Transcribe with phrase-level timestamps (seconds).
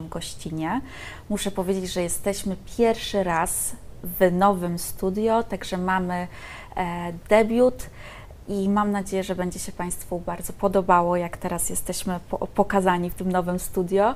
[0.00, 0.80] gościnie.
[1.28, 6.28] Muszę powiedzieć, że jesteśmy pierwszy raz w nowym studio, także mamy
[6.76, 7.86] e, debiut
[8.48, 13.14] i mam nadzieję, że będzie się Państwu bardzo podobało, jak teraz jesteśmy po, pokazani w
[13.14, 14.14] tym nowym studio.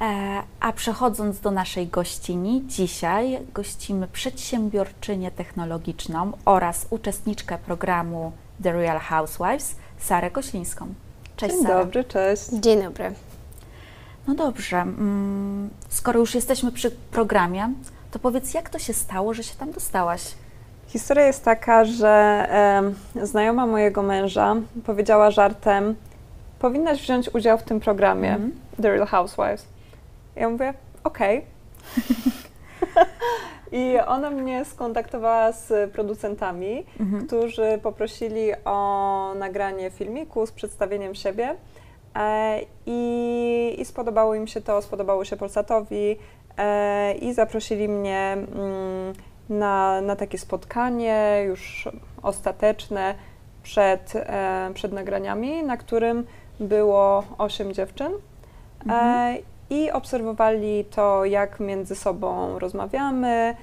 [0.00, 8.32] E, a przechodząc do naszej gościni, dzisiaj gościmy przedsiębiorczynię technologiczną oraz uczestniczkę programu
[8.62, 10.94] The Real Housewives, Sarę Koślińską.
[11.36, 11.78] Cześć Dzień Sara.
[11.78, 12.48] dobry, cześć.
[12.52, 13.14] Dzień dobry.
[14.30, 17.72] No dobrze, mm, skoro już jesteśmy przy programie,
[18.10, 20.22] to powiedz, jak to się stało, że się tam dostałaś?
[20.86, 22.08] Historia jest taka, że
[23.18, 25.94] e, znajoma mojego męża powiedziała żartem,
[26.58, 28.52] powinnaś wziąć udział w tym programie mm.
[28.82, 29.66] The Real Housewives.
[30.36, 30.74] Ja mówię,
[31.04, 31.44] okej.
[31.96, 33.06] Okay.
[33.80, 37.26] I ona mnie skontaktowała z producentami, mm -hmm.
[37.26, 41.56] którzy poprosili o nagranie filmiku z przedstawieniem siebie.
[42.16, 46.16] E, I, I spodobało im się to, spodobało się Polsatowi
[46.58, 49.12] e, i zaprosili mnie mm,
[49.48, 51.88] na, na takie spotkanie już
[52.22, 53.14] ostateczne
[53.62, 56.26] przed, e, przed nagraniami, na którym
[56.60, 58.12] było osiem dziewczyn.
[58.84, 59.36] Mhm.
[59.70, 63.54] I obserwowali to, jak między sobą rozmawiamy,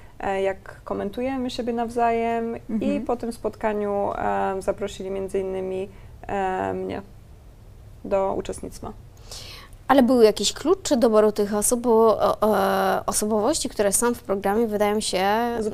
[0.43, 2.81] jak komentujemy siebie nawzajem, mhm.
[2.81, 4.11] i po tym spotkaniu
[4.59, 5.89] zaprosili między innymi
[6.73, 7.01] mnie
[8.07, 8.93] do uczestnictwa.
[9.87, 14.99] Ale był jakiś klucz doboru tych osób, bo e, osobowości, które są w programie, wydają
[14.99, 15.25] się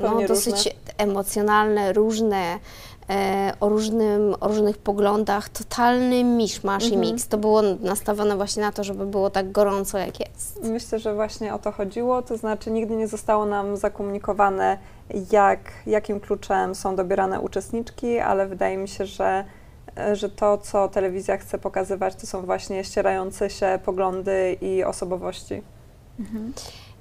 [0.01, 2.59] no, dosyć emocjonalne, różne,
[3.09, 7.03] e, o, różnym, o różnych poglądach, totalny miszmasz mhm.
[7.03, 7.27] i miks.
[7.27, 10.63] To było nastawione właśnie na to, żeby było tak gorąco, jak jest.
[10.63, 14.77] Myślę, że właśnie o to chodziło, to znaczy nigdy nie zostało nam zakomunikowane,
[15.31, 19.45] jak, jakim kluczem są dobierane uczestniczki, ale wydaje mi się, że
[20.13, 25.61] że to, co telewizja chce pokazywać, to są właśnie ścierające się poglądy i osobowości.
[26.19, 26.53] Mhm.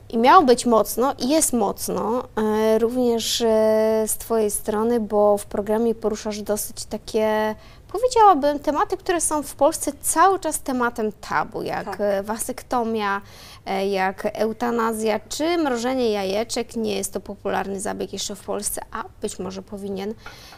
[0.09, 5.47] I miało być mocno, i jest mocno, e, również e, z Twojej strony, bo w
[5.47, 7.55] programie poruszasz dosyć takie,
[7.93, 12.25] powiedziałabym, tematy, które są w Polsce cały czas tematem tabu, jak tak.
[12.25, 13.21] wasektomia,
[13.67, 16.77] E, jak eutanazja czy mrożenie jajeczek.
[16.77, 20.15] Nie jest to popularny zabieg jeszcze w Polsce, a być może powinien.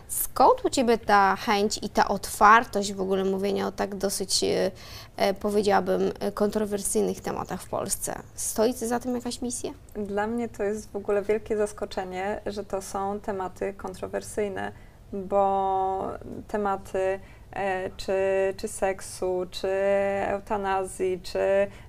[0.08, 4.70] Skąd u Ciebie ta chęć i ta otwartość w ogóle mówienia o tak dosyć, e,
[5.16, 8.22] e, powiedziałabym, kontrowersyjnych tematach w Polsce?
[8.34, 9.70] Stoi za tym jakaś misja?
[9.94, 14.72] Dla mnie to jest w ogóle wielkie zaskoczenie, że to są tematy kontrowersyjne,
[15.14, 16.08] bo
[16.48, 17.20] tematy
[17.54, 18.14] E, czy,
[18.56, 19.68] czy seksu, czy
[20.26, 21.38] eutanazji, czy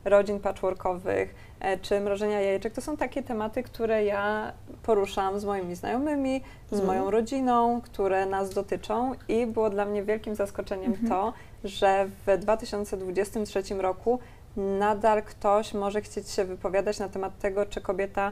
[0.06, 2.74] rodzin patchworkowych, e, czy mrożenia jajeczek.
[2.74, 4.54] To są takie tematy, które ja
[4.84, 6.42] poruszam z moimi znajomymi,
[6.72, 6.86] z mm.
[6.86, 11.10] moją rodziną, które nas dotyczą i było dla mnie wielkim zaskoczeniem mm -hmm.
[11.10, 14.20] to, że w 2023 roku
[14.58, 18.32] nadal ktoś może chcieć się wypowiadać na temat tego, czy kobieta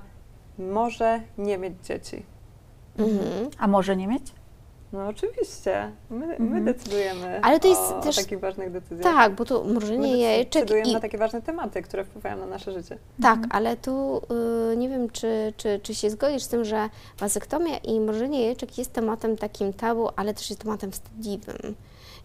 [0.60, 2.26] może nie mieć dzieci.
[3.00, 3.50] Mm -hmm.
[3.60, 4.43] A może nie mieć?
[4.94, 5.92] No oczywiście.
[6.10, 6.66] My, my mhm.
[6.66, 9.14] decydujemy Ale to jest o, też, o takich ważnych decyzjach.
[9.14, 10.94] Tak, bo to mrożenie jajeczek decydujemy i...
[10.94, 12.98] na takie ważne tematy, które wpływają na nasze życie.
[13.22, 13.50] Tak, mhm.
[13.52, 14.22] ale tu
[14.74, 18.78] y, nie wiem, czy, czy, czy się zgodzisz z tym, że wazektomia i mrożenie jajeczek
[18.78, 21.76] jest tematem takim tabu, ale też jest tematem wstydliwym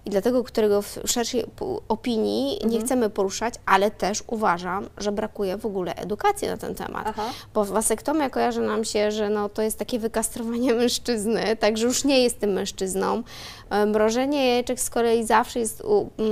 [0.09, 1.45] i dlatego, którego w szerszej
[1.89, 2.73] opinii mhm.
[2.73, 7.07] nie chcemy poruszać, ale też uważam, że brakuje w ogóle edukacji na ten temat.
[7.07, 7.31] Aha.
[7.55, 12.23] Bo wasektomia kojarzy nam się, że no, to jest takie wykastrowanie mężczyzny, także już nie
[12.23, 13.23] jest tym mężczyzną.
[13.71, 16.29] E, mrożenie jajeczek z kolei zawsze jest u, mm,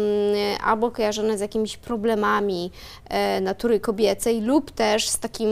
[0.64, 2.70] albo kojarzone z jakimiś problemami
[3.08, 5.48] e, natury kobiecej lub też z, takim,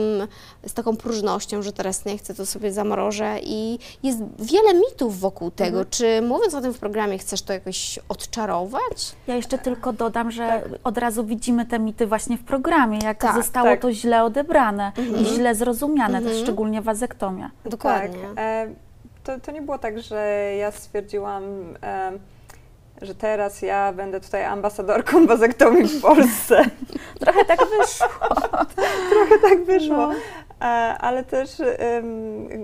[0.67, 5.51] z taką próżnością, że teraz nie chcę, to sobie zamrożę i jest wiele mitów wokół
[5.51, 5.77] tego.
[5.77, 5.87] Mhm.
[5.89, 9.15] Czy mówiąc o tym w programie chcesz to jakoś odczarować?
[9.27, 10.79] Ja jeszcze tylko dodam, że tak.
[10.83, 13.81] od razu widzimy te mity właśnie w programie, jak tak, zostało tak.
[13.81, 15.21] to źle odebrane mhm.
[15.21, 16.37] i źle zrozumiane, mhm.
[16.43, 17.51] szczególnie wazektomia.
[17.65, 18.19] Dokładnie.
[18.35, 18.37] Tak.
[18.37, 18.85] E,
[19.25, 21.43] to, to nie było tak, że ja stwierdziłam,
[21.83, 22.11] e,
[23.01, 26.63] że teraz ja będę tutaj ambasadorką wazektomii w Polsce.
[27.21, 28.07] Trochę tak wyszło.
[29.11, 29.97] Trochę tak wyszło.
[29.97, 30.13] No.
[30.61, 30.65] E,
[30.99, 31.49] ale też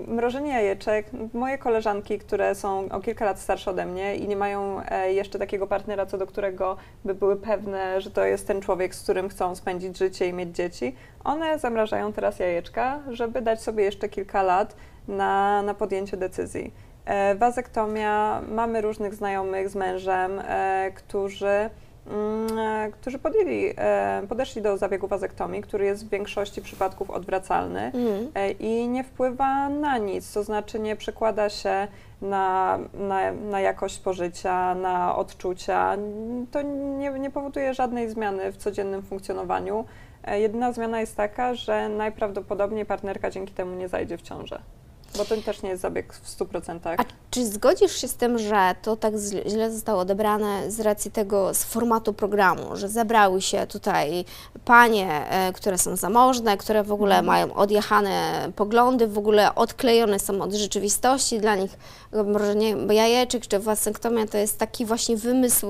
[0.06, 1.06] mrożenie jajeczek.
[1.34, 5.38] Moje koleżanki, które są o kilka lat starsze ode mnie i nie mają e, jeszcze
[5.38, 9.28] takiego partnera, co do którego by były pewne, że to jest ten człowiek, z którym
[9.28, 14.42] chcą spędzić życie i mieć dzieci, one zamrażają teraz jajeczka, żeby dać sobie jeszcze kilka
[14.42, 14.74] lat
[15.08, 16.72] na, na podjęcie decyzji.
[17.04, 20.42] E, wazektomia, mamy różnych znajomych z mężem,
[20.94, 21.70] którzy
[22.06, 27.92] Mm, e, którzy podjęli, e, podeszli do zabiegu wazektomii, który jest w większości przypadków odwracalny
[27.94, 28.32] mm.
[28.58, 31.88] i nie wpływa na nic, to znaczy nie przekłada się
[32.22, 35.96] na, na, na jakość pożycia, na odczucia.
[36.50, 36.62] To
[36.98, 39.84] nie, nie powoduje żadnej zmiany w codziennym funkcjonowaniu.
[40.24, 44.62] E, jedyna zmiana jest taka, że najprawdopodobniej partnerka dzięki temu nie zajdzie w ciążę.
[45.16, 46.94] Bo to też nie jest zabieg w 100%.
[46.98, 49.14] A czy zgodzisz się z tym, że to tak
[49.46, 54.24] źle zostało odebrane z racji tego, z formatu programu, że zebrały się tutaj
[54.64, 60.42] panie, e, które są zamożne, które w ogóle mają odjechane poglądy, w ogóle odklejone są
[60.42, 61.78] od rzeczywistości, dla nich
[62.12, 65.66] mrożenie jajeczek czy wasektomia to jest taki właśnie wymysł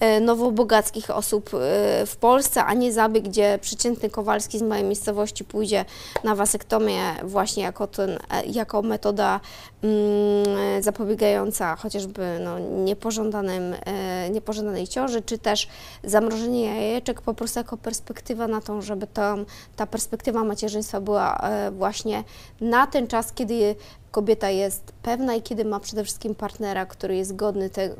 [0.00, 1.58] e, nowobogackich osób e,
[2.06, 5.84] w Polsce, a nie zabieg, gdzie przeciętny Kowalski z mojej miejscowości pójdzie
[6.24, 9.40] na wasektomię właśnie jako, ten, jako metoda
[9.82, 15.68] mm, zapobiegająca chociażby no, niepożądanym, e, niepożądanej ciąży, czy też
[16.04, 19.36] zamrożenie jajeczek po prostu jako perspektywa na to, żeby to,
[19.76, 22.24] ta perspektywa macierzyństwa była e, właśnie
[22.60, 23.76] na ten czas, kiedy
[24.10, 27.90] kobieta jest pewna i kiedy ma przede wszystkim partnera, który jest godny te,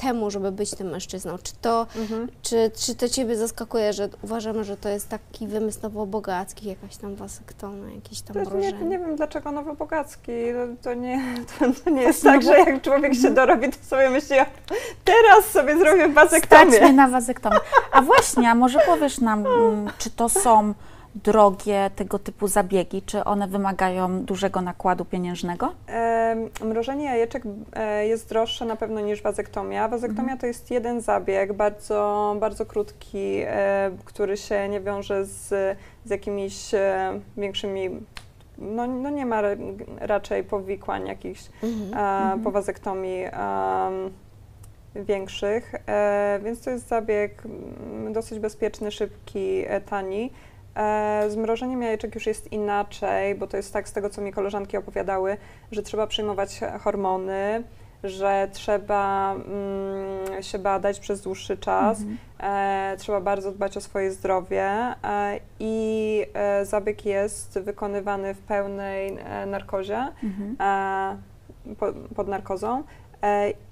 [0.00, 1.38] temu, żeby być tym mężczyzną.
[1.42, 2.28] Czy to, mhm.
[2.42, 7.14] czy, czy to Ciebie zaskakuje, że uważamy, że to jest taki wymysł nowobogacki, jakaś tam
[7.14, 10.32] wasektona, jakieś tam to nie, nie wiem, dlaczego nowobogacki.
[10.52, 11.20] To, to, nie,
[11.58, 14.36] to, to nie jest tak, że jak człowiek się dorobi, to sobie myśli,
[15.04, 16.72] teraz sobie zrobię wazektomię.
[16.72, 17.56] Stać mnie na wazektomię.
[17.92, 20.74] A właśnie, a może powiesz nam, mm, czy to są
[21.14, 23.02] drogie tego typu zabiegi?
[23.02, 25.72] Czy one wymagają dużego nakładu pieniężnego?
[25.88, 27.42] E, mrożenie jajeczek
[27.72, 29.88] e, jest droższe na pewno niż wazektomia.
[29.88, 30.38] Wazektomia mhm.
[30.38, 35.48] to jest jeden zabieg, bardzo, bardzo krótki, e, który się nie wiąże z,
[36.04, 37.90] z jakimiś e, większymi
[38.58, 39.42] no, no nie ma
[40.00, 41.82] raczej powikłań jakichś mhm.
[41.82, 42.40] Mhm.
[42.40, 43.24] po wazektomii
[44.94, 50.32] większych, e, więc to jest zabieg mm, dosyć bezpieczny, szybki, e, tani.
[50.80, 54.32] E, z mrożeniem jajeczek już jest inaczej, bo to jest tak z tego, co mi
[54.32, 55.36] koleżanki opowiadały,
[55.72, 57.62] że trzeba przyjmować hormony,
[58.04, 62.18] że trzeba mm, się badać przez dłuższy czas, mhm.
[62.40, 64.94] e, trzeba bardzo dbać o swoje zdrowie e,
[65.58, 70.56] i e, zabieg jest wykonywany w pełnej e, narkozie, mhm.
[70.60, 72.82] E, po, pod narkozą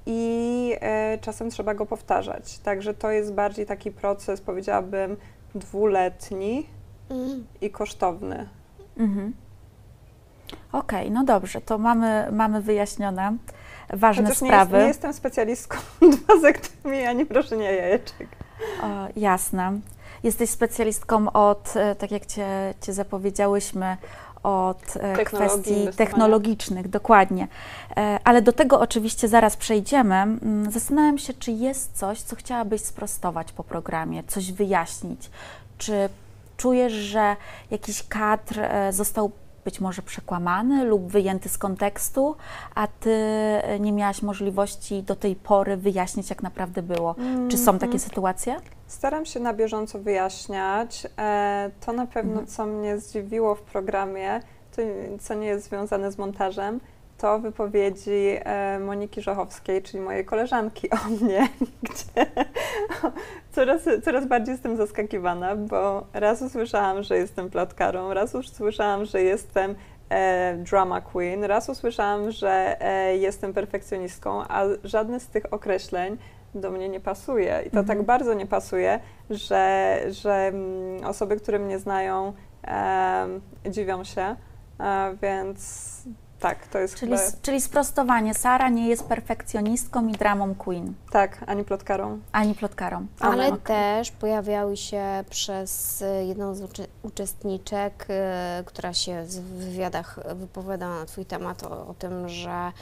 [0.07, 0.75] i
[1.21, 2.59] czasem trzeba go powtarzać.
[2.59, 5.17] Także to jest bardziej taki proces, powiedziałabym,
[5.55, 6.67] dwuletni,
[7.61, 8.49] i kosztowny.
[8.97, 9.33] Mhm.
[10.73, 13.37] Okej, okay, no dobrze, to mamy, mamy wyjaśnione
[13.93, 14.77] ważne Chociaż sprawy.
[14.77, 15.79] Nie, nie jestem specjalistką
[16.29, 18.29] wazektomii ani proszenia jajeczek.
[18.83, 19.81] O, jasne.
[20.23, 23.97] Jesteś specjalistką od, e, tak jak cię, cię zapowiedziałyśmy,
[24.43, 27.49] od e, kwestii technologicznych, dokładnie.
[27.97, 30.15] E, ale do tego oczywiście zaraz przejdziemy.
[30.15, 35.31] Mm, zastanawiam się, czy jest coś, co chciałabyś sprostować po programie, coś wyjaśnić.
[35.79, 36.09] Czy
[36.59, 37.37] czujesz, że
[37.71, 39.31] jakiś kadr e, został
[39.65, 42.37] być może przekłamany lub wyjęty z kontekstu,
[42.75, 47.15] a ty e, nie miałaś możliwości do tej pory wyjaśnić, jak naprawdę było.
[47.19, 47.99] Mm, Czy są takie mm.
[47.99, 48.57] sytuacje?
[48.87, 51.07] Staram się na bieżąco wyjaśniać.
[51.19, 52.47] E, to na pewno, mm.
[52.47, 54.41] co mnie zdziwiło w programie,
[54.77, 54.83] to,
[55.21, 56.81] co nie jest związane z montażem,
[57.19, 61.49] to wypowiedzi e, Moniki Żochowskiej, czyli mojej koleżanki o mnie,
[61.83, 62.27] gdzie
[63.55, 69.75] coraz, coraz bardziej jestem zaskakiwana, bo raz usłyszałam, że jestem plotkarą, raz usłyszałam, że jestem
[70.11, 76.17] e, drama queen, raz usłyszałam, że e, jestem perfekcjonistką, a żadne z tych określeń
[76.55, 77.63] do mnie nie pasuje.
[77.67, 77.99] I to tak mhm.
[77.99, 79.01] tak bardzo nie pasuje,
[79.31, 82.33] że, że mm, osoby, które mnie znają,
[83.71, 84.37] dziwią się,
[85.23, 86.03] więc
[86.41, 87.23] tak, to jest czyli, chyba...
[87.43, 88.35] czyli sprostowanie.
[88.35, 90.95] Sara nie jest perfekcjonistką i dramą queen.
[91.11, 92.19] Tak, ani plotkarą.
[92.33, 93.07] Ani plotkarą.
[93.21, 93.59] Ale okay.
[93.59, 98.07] też pojawiały się przez jedną z uczy uczestniczek,
[98.61, 102.73] y, która się w wywiadach wypowiadała na Twój temat o, o tym, że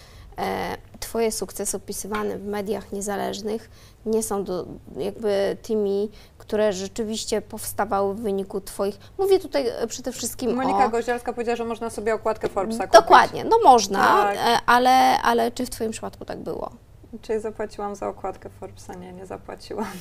[1.01, 3.71] Twoje sukcesy opisywane w mediach niezależnych
[4.07, 4.67] nie są do,
[4.97, 8.99] jakby tymi, które rzeczywiście powstawały w wyniku Twoich.
[9.19, 10.89] Mówię tutaj e, przede wszystkim Monika o...
[10.89, 13.01] Gozielska powiedziała, że można sobie okładkę Forbesa kupić.
[13.01, 14.37] Dokładnie, no można, tak.
[14.37, 16.71] E, ale, ale czy w Twoim przypadku tak było?
[17.23, 18.95] Czy zapłaciłam za okładkę Forbesa?
[18.95, 19.87] Nie, nie zapłaciłam.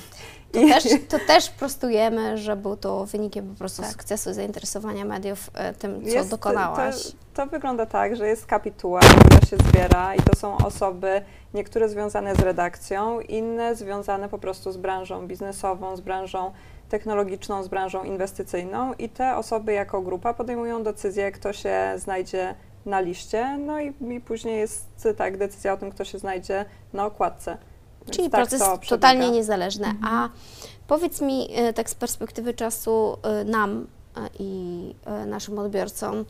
[0.51, 0.69] To, I...
[0.69, 3.91] też, to też prostujemy, że był to wynikiem po prostu tak.
[3.91, 7.03] sukcesu zainteresowania mediów e, tym, co jest, dokonałaś.
[7.03, 11.21] To, to, wygląda tak, że jest kapituła, która się zbiera i to są osoby,
[11.53, 16.51] niektóre związane z redakcją, inne związane po prostu z branżą biznesową, z branżą
[16.89, 22.55] technologiczną, z branżą inwestycyjną i te osoby jako grupa podejmują decyzję, kto się znajdzie
[22.85, 27.05] na liście, no i, i później jest tak decyzja o tym, kto się znajdzie na
[27.05, 27.57] okładce.
[28.01, 29.87] Więc Czyli tak proces totalnie niezależny.
[29.87, 30.13] Mhm.
[30.13, 30.29] A
[30.87, 33.87] powiedz mi e, tak z perspektywy czasu e, nam
[34.17, 34.95] e, i
[35.27, 36.25] naszym odbiorcom,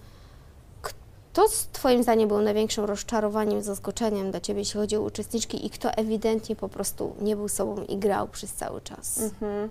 [0.81, 5.69] kto z Twoim zdaniem był największym rozczarowaniem, zaskoczeniem dla Ciebie, jeśli chodzi o uczestniczki i
[5.69, 9.19] kto ewidentnie po prostu nie był sobą i grał przez cały czas?
[9.19, 9.69] Mhm.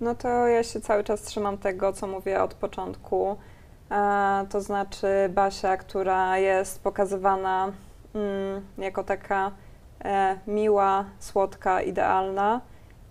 [0.00, 3.36] No to ja się cały czas trzymam tego, co mówię od początku.
[4.50, 7.72] To znaczy Basia, która jest pokazywana
[8.14, 9.50] mm, jako taka
[10.04, 12.60] e, miła, słodka, idealna.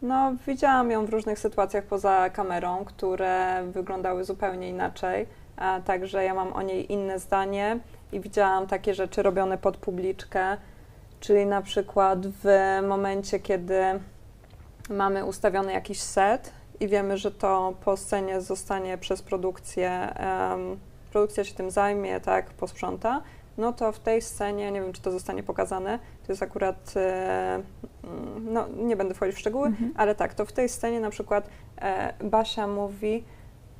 [0.01, 5.27] No, widziałam ją w różnych sytuacjach poza kamerą, które wyglądały zupełnie inaczej.
[5.85, 7.79] Także ja mam o niej inne zdanie
[8.11, 10.57] i widziałam takie rzeczy robione pod publiczkę,
[11.19, 12.47] czyli na przykład w
[12.87, 13.81] momencie, kiedy
[14.89, 20.13] mamy ustawiony jakiś set i wiemy, że to po scenie zostanie przez produkcję,
[21.11, 23.21] produkcja się tym zajmie, tak, posprząta,
[23.57, 27.61] no to w tej scenie, nie wiem, czy to zostanie pokazane, to jest akurat, e,
[28.41, 29.93] no nie będę wchodzić w szczegóły, mhm.
[29.97, 31.49] ale tak, to w tej scenie na przykład
[31.81, 33.23] e, Basia mówi,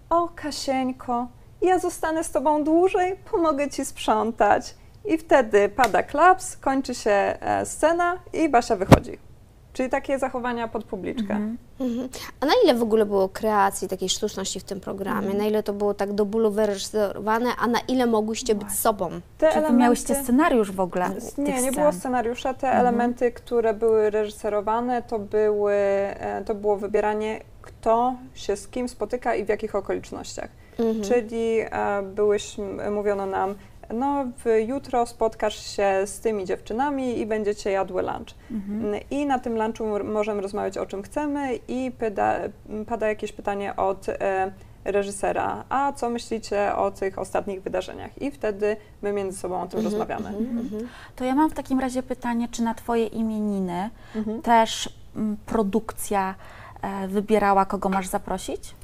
[0.10, 1.27] o Kasieńko,
[1.62, 4.75] ja zostanę z tobą dłużej, pomogę ci sprzątać.
[5.06, 9.28] I wtedy pada klaps, kończy się e, scena i Basia wychodzi.
[9.73, 11.33] Czyli takie zachowania pod publiczkę.
[11.33, 11.57] Mhm.
[11.79, 12.09] Mhm.
[12.39, 15.17] A na ile w ogóle było kreacji, takiej sztuczności w tym programie?
[15.17, 15.38] Mhm.
[15.38, 19.09] Na ile to było tak do bólu wyreżyserowane, a na ile mogłyście być sobą?
[19.38, 19.77] Te Czy elementy...
[19.77, 21.09] miałyście scenariusz w ogóle?
[21.38, 22.53] Nie, nie było scenariusza.
[22.53, 22.88] Te mhm.
[22.88, 29.35] elementy, które były reżyserowane, to, były, e, to było wybieranie, kto się z kim spotyka
[29.35, 30.49] i w jakich okolicznościach.
[30.79, 31.01] Mhm.
[31.01, 33.55] Czyli e, byłyśmy, mówiono nam,
[33.93, 34.25] no
[34.67, 38.36] jutro spotkasz się z tymi dziewczynami i będziecie jadły lunch.
[38.51, 38.96] Mhm.
[39.12, 42.39] I na tym lunchu możemy rozmawiać o czym chcemy i pada,
[42.88, 44.51] pada jakieś pytanie od e,
[44.86, 48.22] reżysera, a co myślicie o tych ostatnich wydarzeniach?
[48.22, 49.86] I wtedy my między sobą o tym mhm.
[49.86, 50.38] rozmawiamy.
[50.38, 50.60] Mhm.
[50.60, 50.88] mhm.
[51.15, 54.41] To ja mam w takim razie pytanie, czy na Twoje imieniny mhm.
[54.41, 56.36] też m, produkcja
[56.81, 58.75] e, wybierała, kogo masz zaprosić?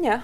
[0.00, 0.20] Nie.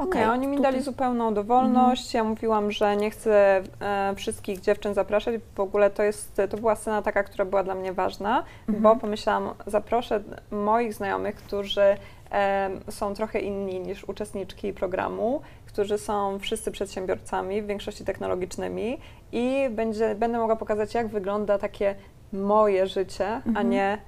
[0.00, 2.06] Okay, nie, oni mi dali zupełną dowolność.
[2.06, 2.24] Mhm.
[2.24, 5.34] Ja mówiłam, że nie chcę e, wszystkich dziewczyn zapraszać.
[5.54, 8.82] W ogóle to jest, to była scena taka, która była dla mnie ważna, mhm.
[8.82, 11.96] bo pomyślałam, zaproszę moich znajomych, którzy
[12.32, 18.98] e, są trochę inni niż uczestniczki programu, którzy są wszyscy przedsiębiorcami, w większości technologicznymi
[19.32, 21.94] i będzie, będę mogła pokazać, jak wygląda takie
[22.32, 23.56] moje życie, mhm.
[23.56, 23.98] a nie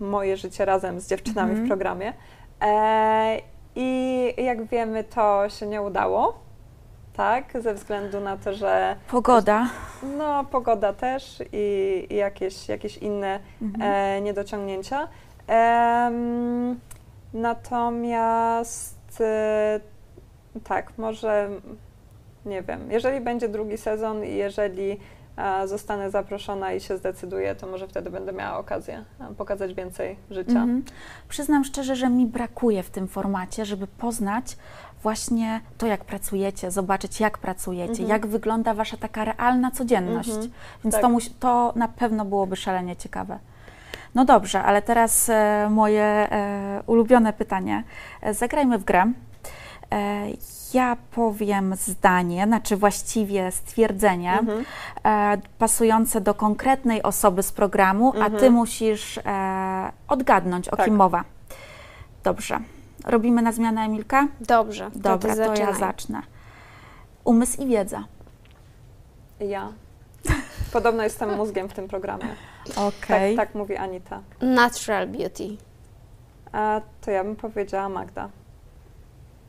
[0.00, 1.68] moje życie razem z dziewczynami w mhm.
[1.68, 2.12] programie.
[2.62, 3.38] E,
[3.80, 6.38] i jak wiemy, to się nie udało,
[7.12, 8.96] tak, ze względu na to, że.
[9.10, 9.68] Pogoda.
[10.18, 13.92] No, pogoda też i, i jakieś, jakieś inne mhm.
[13.92, 15.08] e, niedociągnięcia.
[15.48, 16.10] E,
[17.34, 19.80] natomiast e,
[20.64, 21.48] tak, może
[22.46, 25.00] nie wiem, jeżeli będzie drugi sezon i jeżeli
[25.66, 29.04] zostanę zaproszona i się zdecyduję, to może wtedy będę miała okazję
[29.36, 30.50] pokazać więcej życia.
[30.50, 30.82] Mhm.
[31.28, 34.56] Przyznam szczerze, że mi brakuje w tym formacie, żeby poznać
[35.02, 38.08] właśnie to, jak pracujecie, zobaczyć, jak pracujecie, mhm.
[38.08, 40.28] jak wygląda Wasza taka realna codzienność.
[40.28, 40.50] Mhm.
[40.84, 41.02] Więc tak.
[41.02, 43.38] to, to na pewno byłoby szalenie ciekawe.
[44.14, 47.84] No dobrze, ale teraz e, moje e, ulubione pytanie.
[48.22, 49.12] E, zagrajmy w grę.
[49.92, 50.26] E,
[50.74, 54.64] ja powiem zdanie, znaczy właściwie stwierdzenie mhm.
[55.04, 58.24] e, pasujące do konkretnej osoby z programu, mhm.
[58.24, 58.52] a ty mhm.
[58.52, 60.86] musisz e, odgadnąć, o tak.
[60.86, 61.24] kim mowa.
[62.24, 62.60] Dobrze.
[63.06, 64.28] Robimy na zmianę Emilka?
[64.40, 64.90] Dobrze.
[64.94, 66.22] Dobra, to, to ja zacznę.
[67.24, 68.04] Umysł i wiedza.
[69.40, 69.72] Ja.
[70.72, 72.28] Podobno jestem mózgiem w tym programie.
[72.70, 72.86] Okej.
[72.86, 73.36] Okay.
[73.36, 74.20] Tak, tak mówi Anita.
[74.40, 75.56] Natural beauty.
[76.52, 78.28] A to ja bym powiedziała Magda.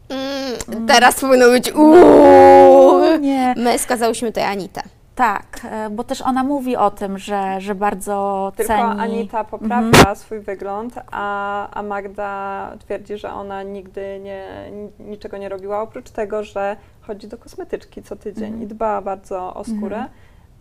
[0.09, 3.17] Mm, teraz powinno być uuu.
[3.19, 3.53] Nie.
[3.57, 4.81] My skazałyśmy tutaj Anitę.
[5.19, 8.99] Tak, e, bo też ona mówi o tym, że, że bardzo Tylko ceni.
[8.99, 10.15] Anita poprawia mhm.
[10.15, 16.43] swój wygląd, a, a Magda twierdzi, że ona nigdy nie, niczego nie robiła, oprócz tego,
[16.43, 18.63] że chodzi do kosmetyczki co tydzień mhm.
[18.63, 20.09] i dba bardzo o skórę, mhm.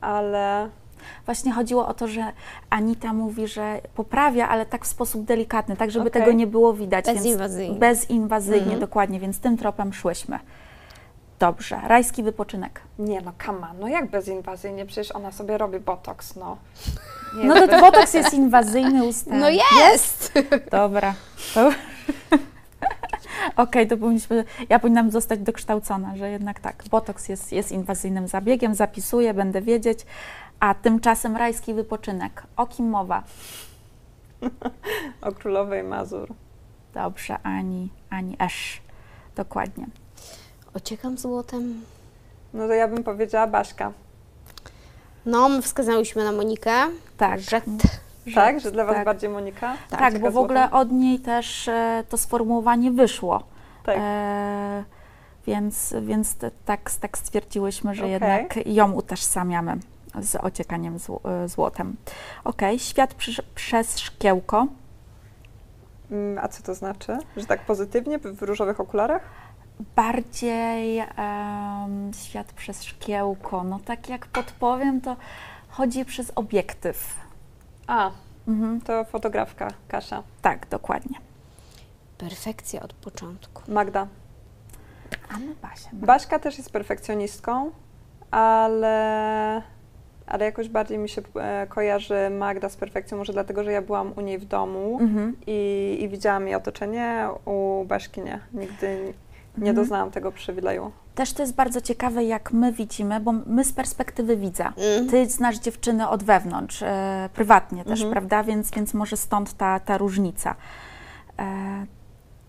[0.01, 0.69] ale
[1.25, 2.33] Właśnie chodziło o to, że
[2.71, 6.21] Anita mówi, że poprawia, ale tak w sposób delikatny, tak żeby okay.
[6.21, 7.05] tego nie było widać.
[7.05, 7.79] Bezinwazyjnie.
[7.79, 8.81] Bezinwazyjnie, mhm.
[8.81, 10.39] dokładnie, więc tym tropem szłyśmy.
[11.39, 12.81] Dobrze, rajski wypoczynek.
[12.99, 14.87] Nie no, kama, no jak bezinwazyjnie?
[14.87, 16.57] Przecież ona sobie robi botoks, no.
[17.37, 19.37] Nie, no to, to botoks jest inwazyjny ustęp.
[19.41, 20.33] No jest!
[20.71, 21.15] Dobra.
[21.55, 21.71] To...
[23.57, 28.29] Okej, okay, to powinniśmy, ja powinnam zostać dokształcona, że jednak tak, botoks jest, jest inwazyjnym
[28.29, 30.07] zabiegiem, zapisuję, będę wiedzieć,
[30.61, 32.43] a tymczasem rajski wypoczynek.
[32.57, 33.23] O kim mowa?
[35.21, 36.35] o królowej Mazur.
[36.95, 38.83] Dobrze, Ani, Ani Esz.
[39.37, 39.87] Dokładnie.
[40.75, 41.83] Ociekam złotem.
[42.55, 43.93] No to ja bym powiedziała Baśka.
[45.27, 46.73] No, my wskazałyśmy na Monikę.
[47.17, 47.41] Tak.
[47.41, 47.61] Że,
[48.27, 49.05] że tak, że dla Was tak.
[49.05, 49.77] bardziej Monika?
[49.91, 53.43] Tak, tak bo w ogóle od niej też e, to sformułowanie wyszło.
[53.85, 53.97] Tak.
[54.01, 54.85] E,
[55.47, 58.11] więc więc tak, tak stwierdziłyśmy, że okay.
[58.11, 59.79] jednak ją utożsamiamy
[60.21, 61.97] z ociekaniem zł e, złotem.
[62.45, 63.15] Ok, świat
[63.55, 64.67] przez szkiełko.
[66.11, 67.19] Mm, A co to znaczy?
[67.37, 69.23] Że tak pozytywnie w różowych okularach?
[69.97, 73.65] Bardziej em, świat przez szkiełko.
[73.65, 75.17] No tak jak podpowiem, to
[75.69, 77.15] chodzi przez obiektyw.
[77.87, 78.11] A,
[78.49, 78.81] Mhm.
[78.81, 80.23] to fotografka Kasia.
[80.43, 81.19] Tak, dokładnie.
[82.19, 83.73] Perfekcja od początku.
[83.73, 84.07] Magda.
[85.35, 85.91] A my Basia.
[85.93, 87.71] Baśka też jest perfekcjonistką,
[88.31, 89.63] ale,
[90.29, 94.13] ale jakoś bardziej mi się e, kojarzy Magda z perfekcją, może dlatego, że ja byłam
[94.17, 95.37] u niej w domu Mhm.
[95.47, 98.41] i, i widziałam jej otoczenie, u Baśki nie.
[98.53, 99.13] Nigdy
[99.59, 99.77] nie Mhm.
[99.77, 100.93] doznałam tego przywileju.
[101.15, 104.73] Też to jest bardzo ciekawe, jak my widzimy, bo my z perspektywy widza.
[104.77, 105.09] Mm.
[105.09, 108.13] Ty znasz dziewczyny od wewnątrz, e, prywatnie też, Mhm.
[108.13, 108.43] prawda?
[108.45, 110.55] Więc, więc może stąd ta, ta różnica.
[111.39, 111.87] E,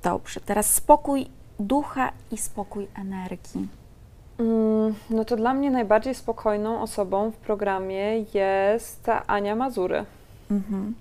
[0.04, 1.28] dobrze, teraz spokój
[1.60, 3.68] ducha i spokój energii.
[4.40, 10.06] Mm, No to dla mnie najbardziej spokojną osobą w programie jest Ania Mazury.
[10.52, 10.94] Mhm.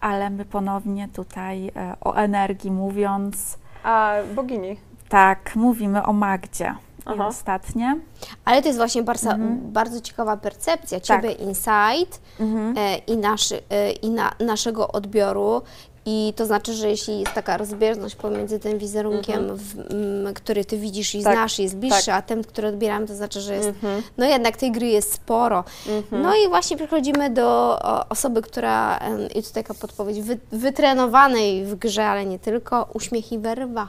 [0.00, 4.76] Ale my ponownie tutaj e, o energii mówiąc, A bogini.
[5.08, 6.74] tak, mówimy o Magdzie.
[7.16, 7.98] I ostatnie.
[8.44, 9.58] Ale to jest właśnie bardzo, Mhm.
[9.72, 11.06] bardzo ciekawa percepcja Tak.
[11.06, 12.74] Ciebie, insight Mhm.
[12.78, 15.62] e, i, naszy, e, i na, naszego odbioru.
[16.10, 20.78] I to znaczy, że jeśli jest taka rozbieżność pomiędzy tym wizerunkiem, w, m, który Ty
[20.78, 21.34] widzisz i Mhm.
[21.36, 24.02] Tak, znasz, jest bliższy, a tym, który odbieramy, to znaczy, że jest, Mhm.
[24.18, 25.64] no jednak tej gry jest sporo.
[25.88, 26.22] Mhm.
[26.22, 29.00] No i właśnie przechodzimy do o, osoby, która,
[29.34, 33.88] i tutaj taka podpowiedź, wy, wytrenowanej w grze, ale nie tylko, uśmiech i werwa.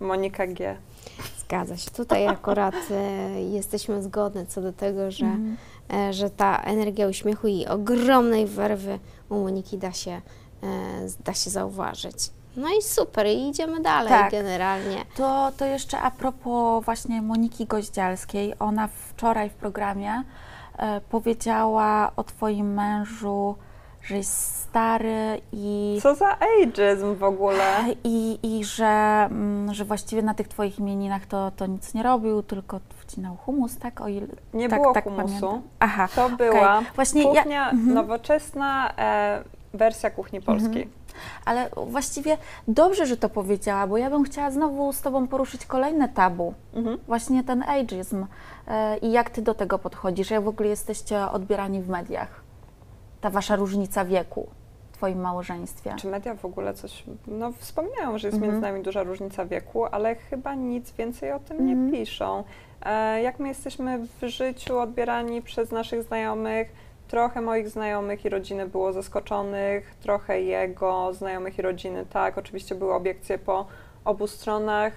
[0.00, 0.76] Monika G.
[1.40, 1.90] Zgadza się.
[1.90, 5.56] Tutaj akurat e, jesteśmy zgodne co do tego, że, Mhm.
[6.10, 8.98] Że ta energia uśmiechu i ogromnej werwy
[9.28, 10.20] u Moniki da się, e,
[11.24, 12.30] da się zauważyć.
[12.56, 14.30] No i super, i idziemy dalej Tak.
[14.30, 15.04] generalnie.
[15.16, 18.54] To, to jeszcze a propos właśnie Moniki Goździalskiej.
[18.58, 20.22] Ona wczoraj w programie
[20.78, 23.54] e, powiedziała o Twoim mężu,
[24.02, 27.84] że jest stary i, Co za ageism w ogóle?
[28.04, 32.42] i, i że, mm, że właściwie na tych Twoich imieninach to, to nic nie robił,
[32.42, 32.80] tylko
[33.14, 34.00] wcinał humus, tak?
[34.00, 35.24] O ile, Nie tak, było tak humusu.
[35.26, 35.62] pamiętam.
[35.80, 37.94] Aha, To była Właśnie ja- kuchnia mhm.
[37.94, 39.42] nowoczesna e,
[39.74, 40.88] wersja kuchni polskiej.
[41.44, 42.36] ale właściwie
[42.68, 46.54] dobrze, że to powiedziała, bo ja bym chciała znowu z Tobą poruszyć kolejne tabu.
[46.74, 46.98] Mhm.
[47.06, 48.26] Właśnie ten ageism
[48.68, 50.30] e, i jak ty do tego podchodzisz?
[50.30, 52.40] Jak w ogóle jesteście odbierani w mediach?
[53.20, 54.46] Ta wasza różnica wieku
[54.92, 55.94] w twoim małżeństwie.
[55.98, 58.52] Czy media w ogóle coś, no wspominają, że jest Mhm.
[58.52, 61.86] między nami duża różnica wieku, ale chyba nic więcej o tym Mhm.
[61.86, 62.44] nie piszą.
[62.84, 66.72] E, jak my jesteśmy w życiu odbierani przez naszych znajomych,
[67.08, 72.94] trochę moich znajomych i rodziny było zaskoczonych, trochę jego znajomych i rodziny, tak, oczywiście były
[72.94, 73.66] obiekcje po
[74.04, 74.92] obu stronach.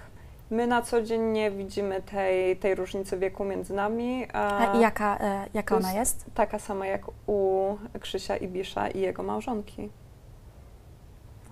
[0.50, 4.28] My na co dzień nie widzimy tej, tej różnicy wieku między nami.
[4.34, 6.26] A i jaka, e, jaka ona jest-?
[6.34, 9.89] Taka sama jak u Krzysia Ibisza i jego małżonki.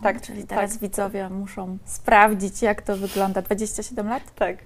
[0.03, 3.41] Tak, Czyli tak, teraz widzowie muszą sprawdzić, jak to wygląda.
[3.41, 4.23] 27 lat?
[4.35, 4.57] Tak,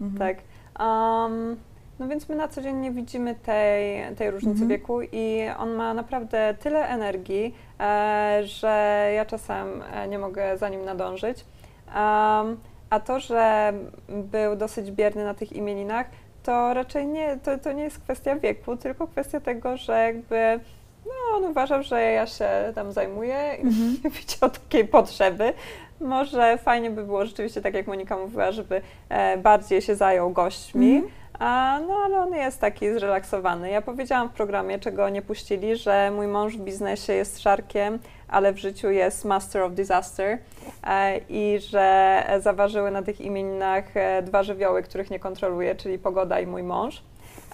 [0.00, 0.18] Mhm.
[0.18, 0.44] tak.
[0.80, 1.56] Um,
[1.98, 4.68] no więc my na co dzień nie widzimy tej, tej różnicy Mhm.
[4.68, 10.68] wieku i on ma naprawdę tyle energii, e, że ja czasem e, nie mogę za
[10.68, 11.44] nim nadążyć.
[11.86, 12.56] Um,
[12.90, 13.72] a to, że
[14.08, 16.06] był dosyć bierny na tych imieninach,
[16.42, 20.60] to raczej nie, to, to nie jest kwestia wieku, tylko kwestia tego, że jakby
[21.06, 23.96] no, on uważał, że ja się tam zajmuję i Mhm.
[24.20, 25.52] widział takiej potrzeby.
[26.00, 30.96] Może fajnie by było rzeczywiście, tak jak Monika mówiła, żeby e, bardziej się zajął gośćmi,
[30.96, 31.12] Mhm.
[31.38, 33.70] a, no ale on jest taki zrelaksowany.
[33.70, 38.52] Ja powiedziałam w programie, czego nie puścili, że mój mąż w biznesie jest szarkiem, ale
[38.52, 40.38] w życiu jest master of disaster
[40.86, 46.40] e, i że zaważyły na tych imieninach e, dwa żywioły, których nie kontroluje, czyli pogoda
[46.40, 47.02] i mój mąż.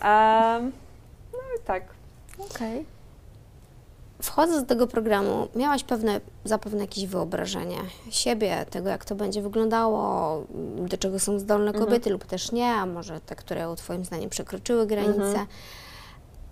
[0.00, 0.72] Em,
[1.32, 1.82] no i tak.
[2.54, 2.84] Okej.
[4.22, 7.76] Wchodząc do tego programu, miałaś pewne, zapewne jakieś wyobrażenie
[8.10, 10.42] siebie, tego jak to będzie wyglądało,
[10.88, 11.84] do czego są zdolne Mhm.
[11.84, 15.22] kobiety lub też nie, a może te, które Twoim zdaniem przekroczyły granice.
[15.22, 15.46] Mhm.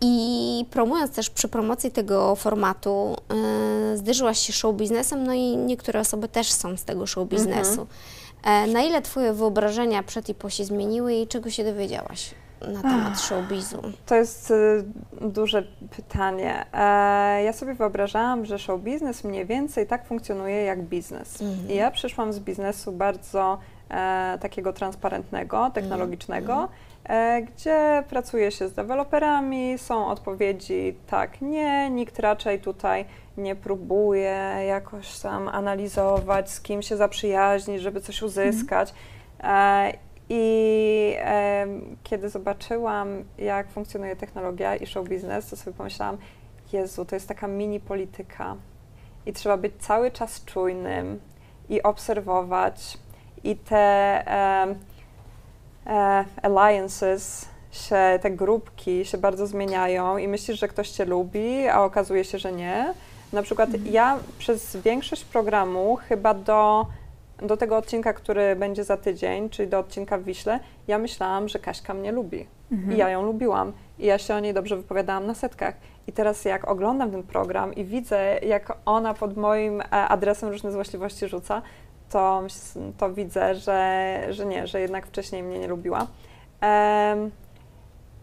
[0.00, 3.16] I promując też przy promocji tego formatu,
[3.90, 7.86] yy, zderzyłaś się show biznesem, no i niektóre osoby też są z tego show biznesu.
[8.44, 12.30] E, na ile Twoje wyobrażenia przed i po się zmieniły i czego się dowiedziałaś
[12.68, 13.82] na temat showbizu?
[14.06, 14.84] To jest y,
[15.20, 15.62] duże
[15.96, 16.66] pytanie.
[16.72, 21.42] E, ja sobie wyobrażałam, że show biznes mniej więcej tak funkcjonuje jak biznes.
[21.42, 21.70] Mhm.
[21.70, 23.58] I ja przyszłam z biznesu bardzo
[23.90, 26.68] e, takiego transparentnego, technologicznego,
[27.04, 33.04] e, gdzie pracuje się z deweloperami, są odpowiedzi tak, nie, nikt raczej tutaj
[33.36, 38.94] nie próbuje jakoś tam analizować, z kim się zaprzyjaźnić, żeby coś uzyskać.
[39.42, 39.92] E,
[40.32, 46.18] I em, kiedy zobaczyłam, jak funkcjonuje technologia i show biznes, to sobie pomyślałam,
[46.72, 48.56] Jezu, to jest taka mini polityka.
[49.26, 51.20] i trzeba być cały czas czujnym
[51.68, 52.98] i obserwować
[53.44, 54.74] i te e,
[55.86, 61.82] e, alliances się, te grupki się bardzo zmieniają i myślisz, że ktoś cię lubi, a
[61.82, 62.94] okazuje się, że nie.
[63.32, 63.92] Na przykład Mhm.
[63.94, 66.86] ja przez większość programu chyba do,
[67.42, 71.58] do tego odcinka, który będzie za tydzień, czyli do odcinka w Wiśle, ja myślałam, że
[71.58, 72.46] Kaśka mnie lubi.
[72.72, 72.92] Mhm.
[72.92, 73.72] I ja ją lubiłam.
[73.98, 75.74] I ja się o niej dobrze wypowiadałam na setkach.
[76.06, 80.72] I teraz jak oglądam ten program i widzę, jak ona pod moim e, adresem różne
[80.72, 81.62] złośliwości rzuca,
[82.10, 82.42] to,
[82.98, 86.06] to widzę, że, że nie, że jednak wcześniej mnie nie lubiła.
[86.60, 87.30] Em,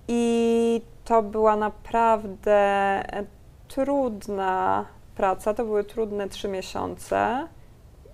[0.08, 3.26] I to była naprawdę e,
[3.68, 5.54] trudna praca.
[5.54, 7.48] To były trudne trzy miesiące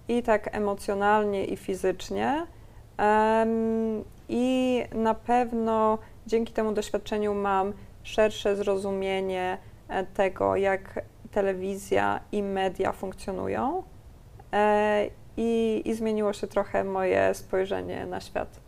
[0.08, 2.46] i tak emocjonalnie, i fizycznie.
[4.30, 12.92] I na pewno dzięki temu doświadczeniu mam szersze zrozumienie e, tego, jak telewizja i media
[12.92, 13.84] funkcjonują.
[14.54, 18.60] E, I, I zmieniło się trochę moje spojrzenie na świat.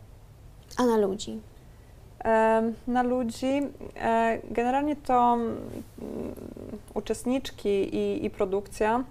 [0.76, 1.40] A na ludzi?
[2.86, 3.62] Na ludzi
[3.96, 5.56] e, generalnie to mm,
[6.94, 9.04] uczestniczki i, i produkcja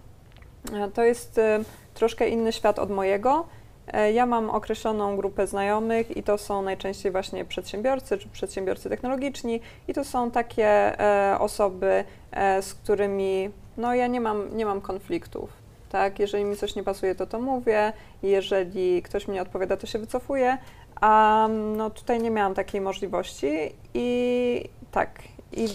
[0.94, 1.60] to jest e,
[1.96, 3.46] troszkę inny świat od mojego.
[3.94, 9.62] E, Ja mam określoną grupę znajomych i to są najczęściej właśnie przedsiębiorcy czy przedsiębiorcy technologiczni
[9.88, 14.82] i to są takie e, osoby, e, z którymi no ja nie mam, nie mam
[14.82, 15.50] konfliktów.
[15.90, 16.20] Tak?
[16.20, 17.94] Jeżeli mi coś nie pasuje, to to mówię.
[18.24, 20.58] Jeżeli ktoś mi nie odpowiada, to się wycofuję.
[21.02, 25.10] A no tutaj nie miałam takiej możliwości i tak.
[25.54, 25.68] I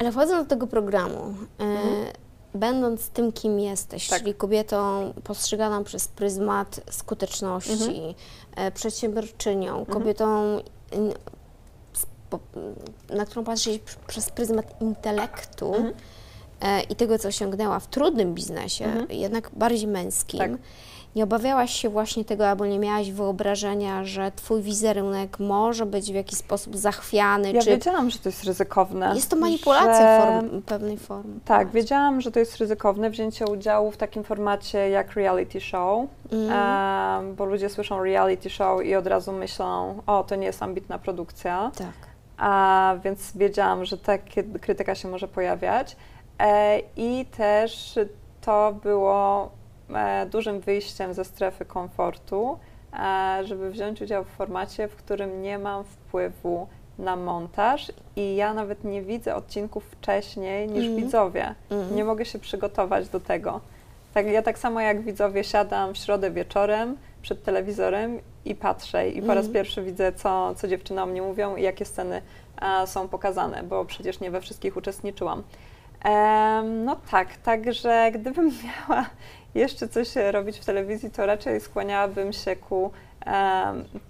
[0.00, 2.06] Ale wchodząc do tego programu, Mhm.
[2.54, 4.18] Będąc tym, kim jesteś, Tak.
[4.18, 8.14] czyli kobietą postrzeganą przez pryzmat skuteczności,
[8.56, 9.98] e, przedsiębiorczynią, Mhm.
[9.98, 10.60] kobietą,
[13.10, 15.94] na którą patrzysz przez pryzmat intelektu Mhm.
[16.64, 19.06] E, i tego, co osiągnęła w trudnym biznesie, Mhm.
[19.10, 20.40] jednak bardziej męskim.
[20.40, 20.50] Tak.
[21.16, 26.14] Nie obawiałaś się właśnie tego, albo nie miałaś wyobrażenia, że twój wizerunek może być w
[26.14, 29.12] jakiś sposób zachwiany, ja czy wiedziałam, że to jest ryzykowne.
[29.14, 30.40] jest to manipulacja że...
[30.40, 31.34] form, pewnej formy.
[31.44, 36.50] Tak, wiedziałam, że to jest ryzykowne wzięcie udziału w takim formacie jak reality show, Mm.
[36.52, 40.98] em, bo ludzie słyszą reality show i od razu myślą, o, to nie jest ambitna
[40.98, 41.70] produkcja.
[41.78, 41.92] Tak.
[42.36, 44.24] a więc wiedziałam, że taka
[44.60, 45.96] krytyka się może pojawiać.
[46.38, 47.98] E, I też
[48.40, 49.50] to było
[49.94, 52.58] e, dużym wyjściem ze strefy komfortu,
[52.92, 56.66] e, żeby wziąć udział w formacie, w którym nie mam wpływu
[56.98, 60.96] na montaż i ja nawet nie widzę odcinków wcześniej niż Mhm.
[60.96, 61.54] widzowie.
[61.70, 61.96] Mhm.
[61.96, 63.60] Nie mogę się przygotować do tego.
[64.14, 69.20] Tak, ja tak samo jak widzowie siadam w środę wieczorem przed telewizorem i patrzę i
[69.22, 69.52] po raz Mhm.
[69.52, 72.22] pierwszy widzę, co, co dziewczyny o mnie mówią i jakie sceny
[72.56, 75.42] a, są pokazane, bo przecież nie we wszystkich uczestniczyłam.
[76.64, 79.06] No tak, także gdybym miała
[79.54, 82.90] jeszcze coś robić w telewizji, to raczej skłaniałabym się ku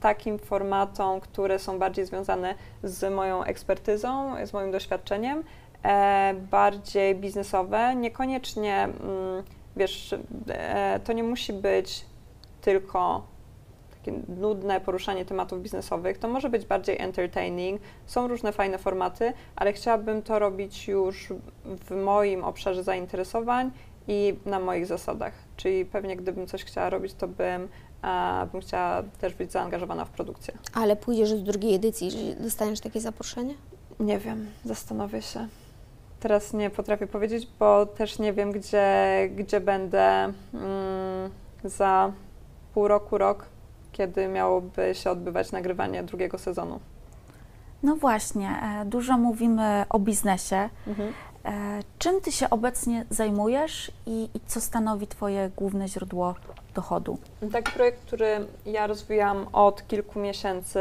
[0.00, 5.42] takim formatom, które są bardziej związane z moją ekspertyzą, z moim doświadczeniem,
[5.83, 9.42] e, bardziej biznesowe, niekoniecznie, mm,
[9.76, 10.14] wiesz,
[10.48, 12.04] e, to nie musi być
[12.61, 13.22] tylko
[14.04, 19.72] takie nudne poruszanie tematów biznesowych, to może być bardziej entertaining, są różne fajne formaty, ale
[19.72, 21.32] chciałabym to robić już
[21.64, 23.70] w moim obszarze zainteresowań
[24.08, 25.32] i na moich zasadach.
[25.56, 27.68] Czyli pewnie gdybym coś chciała robić, to bym,
[28.02, 30.54] a, bym chciała też być zaangażowana w produkcję.
[30.74, 33.54] Ale pójdziesz do drugiej edycji, jeżeli dostaniesz takie zaproszenie?
[34.00, 35.48] Nie wiem, zastanowię się.
[36.20, 38.88] Teraz nie potrafię powiedzieć, bo też nie wiem, gdzie,
[39.36, 41.30] gdzie będę mm,
[41.64, 42.12] za
[42.74, 43.46] pół roku, rok,
[43.94, 46.80] kiedy miałoby się odbywać nagrywanie drugiego sezonu.
[47.83, 50.68] No właśnie, e, dużo mówimy o biznesie.
[50.87, 51.12] Mhm.
[51.44, 56.35] E, Czym ty się obecnie zajmujesz i, i co stanowi twoje główne źródło
[56.74, 57.18] dochodu?
[57.52, 60.80] Taki projekt, który ja rozwijam od kilku miesięcy,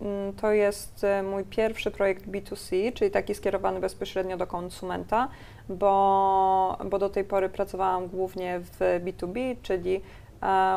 [0.00, 5.28] mm, to jest e, mój pierwszy projekt B2C, czyli taki skierowany bezpośrednio do konsumenta,
[5.68, 10.00] bo, bo do tej pory pracowałam głównie w B2B, czyli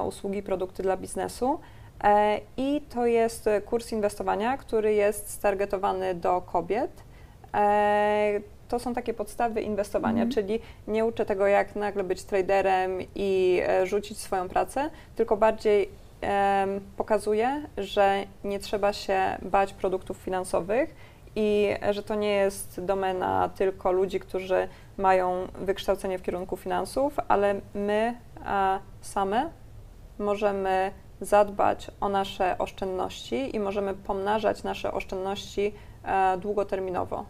[0.07, 1.59] usługi, produkty dla biznesu.
[2.03, 6.91] E, I to jest e, kurs inwestowania, który jest stargetowany do kobiet.
[7.53, 10.31] E, to są takie podstawy inwestowania, Mhm.
[10.31, 16.01] czyli nie uczę tego, jak nagle być traderem i e, rzucić swoją pracę, tylko bardziej
[16.97, 20.95] pokazuję, że nie trzeba się bać produktów finansowych
[21.35, 24.67] i że to nie jest domena tylko ludzi, którzy
[24.97, 28.15] mają wykształcenie w kierunku finansów, ale my
[29.01, 29.49] same
[30.19, 30.91] możemy
[31.21, 37.25] zadbać o nasze oszczędności i możemy pomnażać nasze oszczędności e, długoterminowo.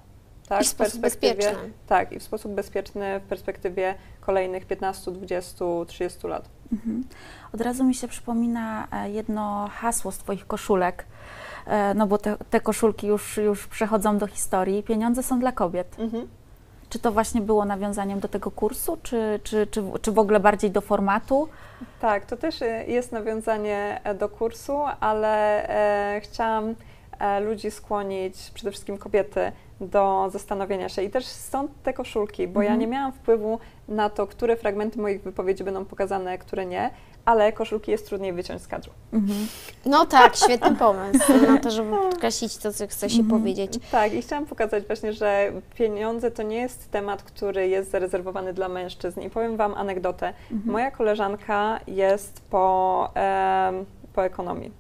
[0.48, 0.62] tak?
[0.62, 1.72] I w sposób perspektywie- bezpieczny.
[1.88, 6.50] Tak, i w sposób bezpieczny w perspektywie kolejnych 15, 20, 30 lat.
[6.72, 7.04] Mhm.
[7.54, 11.06] Od razu mi się przypomina e, jedno hasło z Twoich koszulek,
[11.96, 14.84] no bo te, te koszulki już, już przechodzą do historii.
[14.84, 15.96] Pieniądze są dla kobiet.
[16.00, 16.28] Mhm.
[16.90, 20.72] Czy to właśnie było nawiązaniem do tego kursu, czy, czy, czy, czy w ogóle bardziej
[20.72, 21.48] do formatu?
[22.02, 25.64] Tak, to też e, jest nawiązanie e, do kursu, ale
[26.16, 26.76] e, chciałam
[27.20, 31.02] e, ludzi skłonić, przede wszystkim kobiety, do zastanowienia się.
[31.04, 32.80] I też stąd te koszulki, bo ja Mhm.
[32.80, 36.90] nie miałam wpływu na to, które fragmenty moich wypowiedzi będą pokazane, które nie,
[37.26, 38.92] ale koszulki jest trudniej wyciąć z kadru.
[39.14, 39.48] Mhm.
[39.86, 43.40] No tak, świetny pomysł na to, żeby podkreślić to, co chce się Mhm.
[43.42, 43.74] powiedzieć.
[43.92, 48.70] Tak, i chciałam pokazać właśnie, że pieniądze to nie jest temat, który jest zarezerwowany dla
[48.70, 49.22] mężczyzn.
[49.22, 50.34] I powiem Wam anegdotę.
[50.52, 50.72] Mhm.
[50.72, 54.72] Moja koleżanka jest po, em, po ekonomii.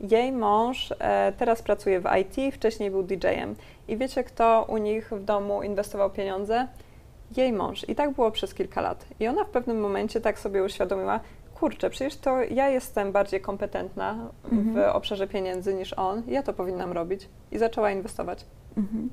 [0.00, 3.54] Jej mąż e, teraz pracuje w IT, wcześniej był DJ-em.
[3.88, 6.68] I wiecie, kto u nich w domu inwestował pieniądze?
[7.36, 7.88] Jej mąż.
[7.88, 9.06] I tak było przez kilka lat.
[9.20, 11.20] I ona w pewnym momencie tak sobie uświadomiła,
[11.60, 14.96] kurczę, przecież to ja jestem bardziej kompetentna w Mhm.
[14.96, 17.28] obszarze pieniędzy niż on, ja to powinnam robić.
[17.52, 18.44] I zaczęła inwestować.
[18.76, 19.10] Mhm.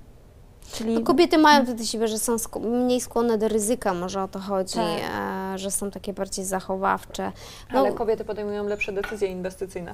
[0.71, 4.27] Czyli No, kobiety mają do siebie, że są sk- mniej skłonne do ryzyka, może o
[4.27, 5.55] to chodzi, Tak.
[5.55, 7.31] e, że są takie bardziej zachowawcze.
[7.73, 9.93] No, Ale kobiety podejmują lepsze decyzje inwestycyjne.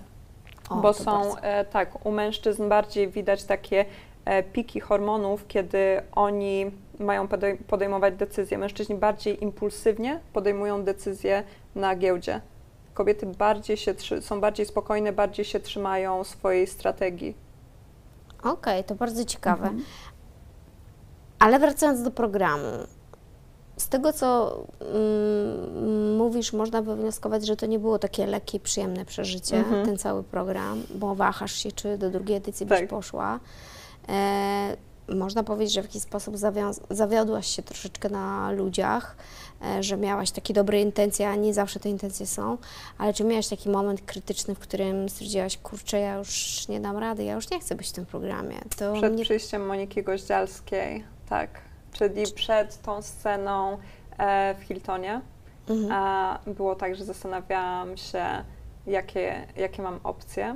[0.69, 3.85] o, bo są, e, tak, u mężczyzn bardziej widać takie
[4.25, 8.57] e, piki hormonów, kiedy oni mają podej- podejmować decyzje.
[8.57, 11.43] Mężczyźni bardziej impulsywnie podejmują decyzje
[11.75, 12.41] na giełdzie.
[12.93, 17.35] Kobiety bardziej się, są bardziej spokojne, bardziej się trzymają swojej strategii.
[18.43, 19.63] Okej, to bardzo ciekawe.
[19.63, 19.83] Mhm.
[21.39, 22.67] Ale wracając do programu,
[23.77, 29.57] z tego co mm, mówisz, można wywnioskować, że to nie było takie lekkie przyjemne przeżycie,
[29.57, 29.85] Mhm.
[29.85, 32.79] ten cały program, bo wahasz się, czy do drugiej edycji Tak.
[32.81, 33.39] byś poszła.
[34.09, 34.77] E,
[35.15, 36.35] można powiedzieć, że w jakiś sposób
[36.89, 39.15] zawiodłaś się troszeczkę na ludziach,
[39.65, 42.57] e, że miałaś takie dobre intencje, a nie zawsze te intencje są,
[42.97, 47.23] ale czy miałaś taki moment krytyczny, w którym stwierdziłaś, kurczę, ja już nie dam rady,
[47.23, 48.59] ja już nie chcę być w tym programie.
[48.77, 51.49] To Przed mnie przyjściem Moniki Goździalskiej, tak,
[51.91, 53.77] czyli przed tą sceną
[54.17, 55.21] e, w Hiltonie,
[55.69, 55.91] Mhm.
[55.91, 58.25] A było tak, że zastanawiałam się,
[58.87, 60.55] jakie, jakie mam opcje,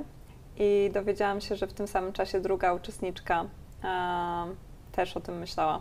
[0.56, 3.44] i dowiedziałam się, że w tym samym czasie druga uczestniczka
[4.92, 5.80] też o tym myślała.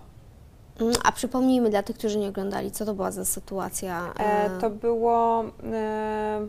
[0.81, 4.13] Mm, A przypomnijmy dla tych, którzy nie oglądali, co to była za sytuacja?
[4.19, 6.47] E, e, to było e,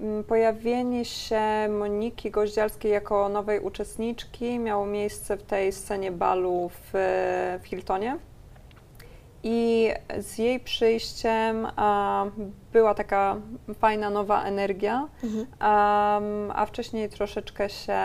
[0.00, 1.40] m, pojawienie się
[1.78, 6.90] Moniki Goździalskiej jako nowej uczestniczki miało miejsce w tej scenie balu w,
[7.62, 8.16] w Hiltonie.
[9.42, 12.24] I z jej przyjściem a,
[12.72, 13.36] była taka
[13.78, 15.46] fajna, nowa energia, Mhm.
[15.58, 17.98] Am, a wcześniej troszeczkę się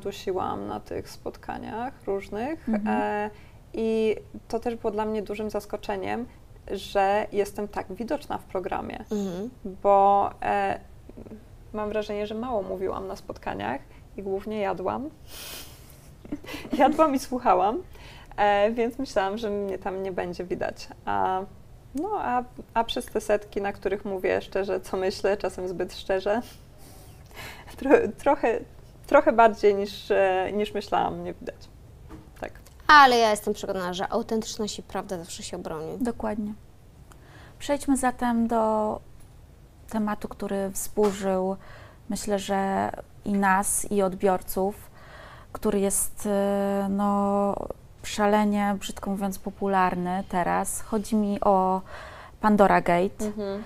[0.00, 2.68] dusiłam na tych spotkaniach różnych.
[2.68, 2.88] Mhm.
[2.88, 3.30] E,
[3.74, 4.16] I
[4.48, 6.26] to też było dla mnie dużym zaskoczeniem,
[6.70, 9.50] że jestem tak widoczna w programie, Mhm.
[9.82, 10.80] bo e,
[11.72, 13.80] mam wrażenie, że mało mówiłam na spotkaniach
[14.16, 15.10] i głównie jadłam.
[16.78, 17.82] jadłam i słuchałam,
[18.36, 20.88] e, więc myślałam, że mnie tam nie będzie widać.
[21.04, 21.42] A,
[21.94, 22.44] no, a,
[22.74, 26.42] a przez te setki, na których mówię szczerze, co myślę, czasem zbyt szczerze,
[27.78, 28.60] tro, trochę,
[29.10, 31.68] trochę bardziej niż, e, niż myślałam, mnie widać.
[32.40, 32.52] Tak.
[32.86, 35.98] Ale ja jestem przekonana, że autentyczność i prawda zawsze się obroni.
[36.00, 36.54] Dokładnie.
[37.58, 39.00] Przejdźmy zatem do
[39.88, 41.56] tematu, który wzburzył,
[42.08, 42.90] myślę, że
[43.24, 44.90] i nas, i odbiorców,
[45.52, 47.54] który jest e, no,
[48.02, 50.80] szalenie, brzydko mówiąc, popularny teraz.
[50.80, 51.80] Chodzi mi o
[52.40, 53.24] Pandora Gate.
[53.26, 53.62] Mhm.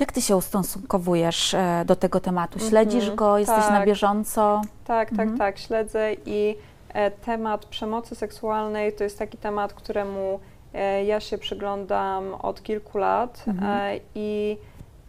[0.00, 2.58] Jak ty się ustosunkowujesz e, do tego tematu?
[2.58, 3.38] Śledzisz Mhm, go?
[3.38, 3.86] Jesteś na tak.
[3.86, 4.60] bieżąco?
[4.84, 5.38] Tak, tak, Mhm.
[5.38, 6.56] tak, śledzę i
[6.88, 10.40] e, temat przemocy seksualnej to jest taki temat, któremu
[10.74, 14.00] e, ja się przyglądam od kilku lat Mhm.
[14.14, 14.56] i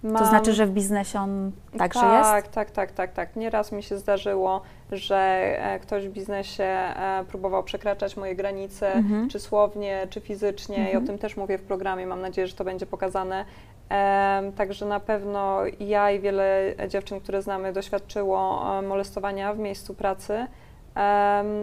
[0.06, 0.24] mam...
[0.24, 2.54] To znaczy, że w biznesie on także tak, jest?
[2.56, 3.36] Tak, tak, tak, tak.
[3.36, 9.30] Nieraz mi się zdarzyło, że e, ktoś w biznesie e, próbował przekraczać moje granice, Mhm.
[9.30, 11.04] czy słownie, czy fizycznie i Mhm.
[11.04, 12.08] o tym też mówię w programie.
[12.08, 13.46] Mam nadzieję, że to będzie pokazane.
[13.90, 19.94] Em, Także na pewno ja i wiele dziewczyn, które znamy, doświadczyło e, molestowania w miejscu
[19.94, 20.48] pracy,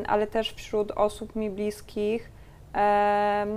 [0.08, 2.30] ale też wśród osób mi bliskich.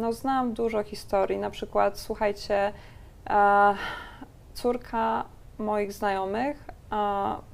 [0.02, 1.38] No, znam dużo historii.
[1.38, 2.72] Na przykład, słuchajcie,
[3.30, 3.74] e,
[4.56, 5.26] córka
[5.60, 6.68] moich znajomych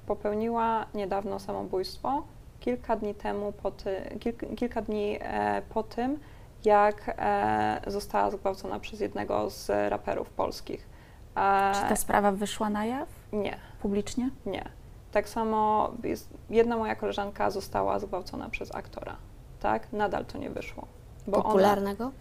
[0.08, 2.24] popełniła niedawno samobójstwo.
[2.60, 6.20] Kilka dni temu, po ty, kilk, kilka dni e, po tym,
[6.66, 10.90] jak e, została zgwałcona przez jednego z raperów polskich.
[11.36, 14.30] E, Czy ta sprawa wyszła na jaw Nie, publicznie?
[14.46, 14.70] nie.
[15.12, 19.16] Tak samo jest, jedna moja koleżanka została zgwałcona przez aktora.
[19.60, 20.88] tak, nadal to nie wyszło.
[21.28, 22.06] Bo ona- Popularnego?
[22.06, 22.12] E,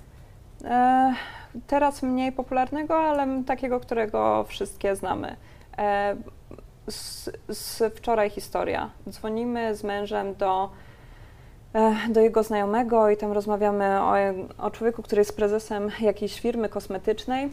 [1.67, 5.37] teraz mniej popularnego, ale takiego, którego wszystkie znamy.
[5.79, 6.17] E,
[6.91, 8.91] z, z wczoraj historia.
[9.09, 10.71] Dzwonimy z mężem do,
[11.75, 14.15] e, do jego znajomego i tam rozmawiamy o,
[14.59, 17.51] o człowieku, który jest prezesem jakiejś firmy kosmetycznej.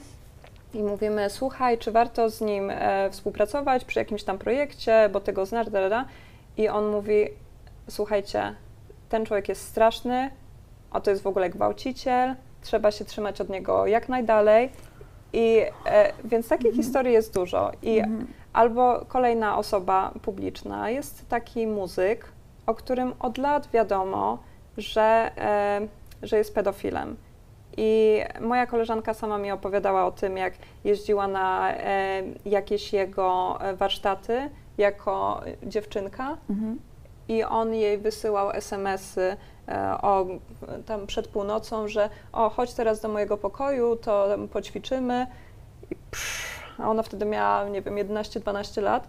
[0.73, 5.33] I mówimy, słuchaj, czy warto z nim e, współpracować przy jakimś tam projekcie, bo ty
[5.33, 6.05] go znasz, da, da.
[6.57, 7.27] I on mówi,
[7.89, 8.55] słuchajcie,
[9.09, 10.31] ten człowiek jest straszny,
[10.91, 14.69] a to jest w ogóle gwałciciel, trzeba się trzymać od niego jak najdalej.
[15.33, 17.71] I e, więc takich historii jest dużo.
[17.81, 18.27] I Mhm.
[18.53, 22.25] albo kolejna osoba publiczna jest taki muzyk,
[22.65, 24.37] o którym od lat wiadomo,
[24.77, 25.81] że, e,
[26.23, 27.15] że jest pedofilem.
[27.77, 34.49] I moja koleżanka sama mi opowiadała o tym, jak jeździła na e, jakieś jego warsztaty
[34.77, 36.79] jako dziewczynka Mhm.
[37.27, 39.37] I on jej wysyłał SMS-y
[39.67, 40.25] e, o,
[40.85, 45.27] tam przed północą, że o, chodź teraz do mojego pokoju, to poćwiczymy.
[45.91, 46.47] I psz,
[46.79, 49.07] a ona wtedy miała, nie wiem, 11-12 lat.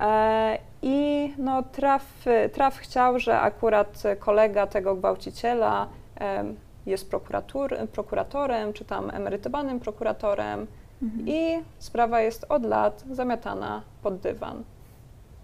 [0.00, 2.04] E, I no, traf,
[2.52, 10.66] traf chciał, że akurat kolega tego gwałciciela em, jest prokuratur, prokuratorem, czy tam emerytowanym prokuratorem
[11.02, 11.28] Mhm.
[11.28, 14.64] i sprawa jest od lat zamiatana pod dywan.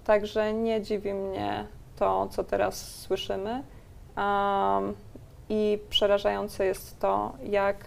[0.04, 1.66] Także nie dziwi mnie
[1.98, 3.62] to, co teraz słyszymy.
[4.16, 4.94] Um,
[5.48, 7.84] I przerażające jest to, jak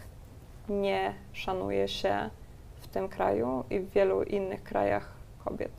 [0.70, 2.30] nie szanuje się
[2.76, 5.14] w tym kraju i w wielu innych krajach
[5.46, 5.72] kobiet.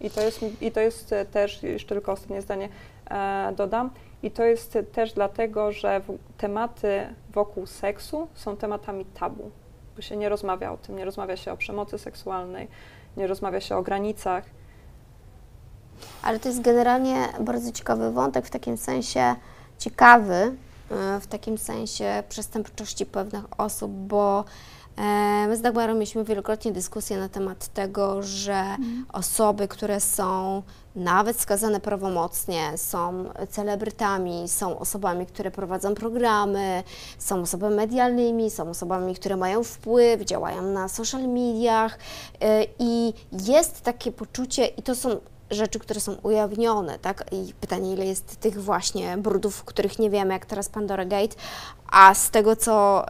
[0.00, 2.68] I to jest, i to jest e, też, jeszcze tylko ostatnie zdanie
[3.10, 3.90] e, dodam,
[4.22, 6.00] i to jest też dlatego, że
[6.38, 9.50] tematy wokół seksu są tematami tabu,
[9.96, 12.68] bo się nie rozmawia o tym, nie rozmawia się o przemocy seksualnej,
[13.16, 14.44] nie rozmawia się o granicach.
[16.28, 19.34] Ale to jest generalnie bardzo ciekawy wątek, w takim sensie
[19.78, 20.34] ciekawy,
[20.90, 24.44] e, w takim sensie przestępczości pewnych osób, bo
[24.96, 28.64] e, my z Dagmarą mieliśmy wielokrotnie dyskusję na temat tego, że
[29.12, 30.62] osoby, które są
[30.96, 36.82] nawet skazane prawomocnie, są celebrytami, są osobami, które prowadzą programy,
[37.18, 41.98] są osobami medialnymi, są osobami, które mają wpływ, działają na social mediach
[42.40, 47.24] e, i jest takie poczucie, i to są rzeczy, które są ujawnione, tak?
[47.32, 51.36] I pytanie, ile jest tych właśnie brudów, których nie wiemy, jak teraz Pandora Gate,
[51.90, 53.06] a z tego, co,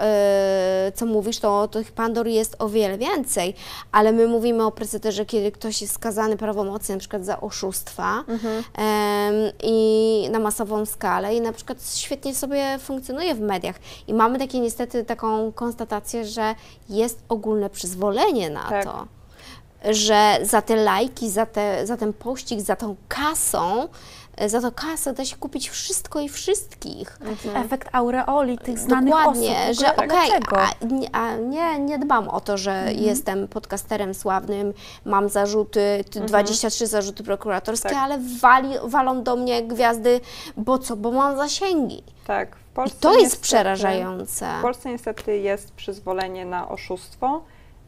[0.87, 3.55] yy, co mówisz, to tych Pandor jest o wiele więcej,
[3.93, 8.25] ale my mówimy o precedencie, kiedy ktoś jest skazany prawomocnie, na przykład za oszustwa
[8.75, 13.77] em, i na masową skalę i na przykład świetnie sobie funkcjonuje w mediach.
[14.07, 16.55] I mamy takie niestety taką konstatację, że
[16.89, 18.85] jest ogólne przyzwolenie na Tak.
[18.85, 19.18] to
[19.91, 23.89] że za te lajki, za, te, za ten pościg, za tą kasą,
[24.37, 27.19] e, za tą kasę da się kupić wszystko i wszystkich.
[27.55, 29.81] Efekt aureoli tych znanych Dokładnie, osób.
[29.85, 30.57] Że okej, dlaczego?
[30.61, 32.99] a, nie- a nie, nie dbam o to, że Mhm.
[32.99, 37.99] jestem podcasterem sławnym, mam zarzuty, t- 23 zarzuty prokuratorskie, Tak.
[37.99, 40.21] ale wali, walą do mnie gwiazdy,
[40.57, 42.03] bo co, bo mam zasięgi.
[42.27, 44.49] Tak, w I Polsce to jest niestety- przerażające.
[44.59, 47.43] W Polsce niestety jest przyzwolenie na oszustwo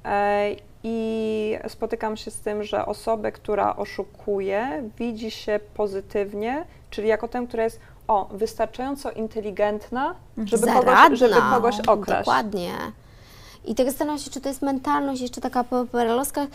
[0.05, 0.51] e,
[0.85, 7.45] i spotykam się z tym, że osobę, która oszukuje, widzi się pozytywnie, czyli jako tę,
[7.49, 10.15] która jest o, wystarczająco inteligentna,
[10.45, 12.27] żeby kogoś, żeby kogoś okraść.
[12.27, 12.73] Dokładnie.
[13.65, 16.47] I tak zastanawiam się, czy to jest mentalność jeszcze taka perelowska